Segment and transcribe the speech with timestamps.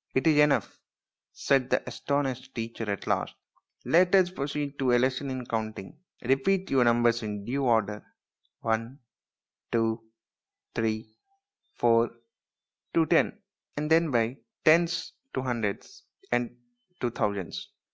[0.16, 0.78] "It is enough/'
[1.30, 3.34] said the astonished teacher at last."
[3.94, 5.98] Let us proceed to a lesson in counting.
[6.22, 8.02] Repeat your numbers in due order
[8.60, 9.00] one,
[9.70, 10.02] two,
[10.74, 11.12] three,
[11.74, 12.12] four,
[12.94, 13.42] to ten,
[13.76, 16.56] and then by tens to hundreds, and
[17.00, 17.68] to thousands."